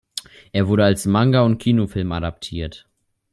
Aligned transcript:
Er 0.51 0.67
wurde 0.67 0.83
als 0.83 1.05
Manga 1.05 1.41
und 1.43 1.59
Kinofilm 1.59 2.11
adaptiert. 2.11 2.89